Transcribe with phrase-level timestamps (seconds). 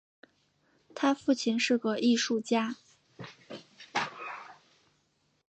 [0.95, 2.77] 他的父亲是个艺术家。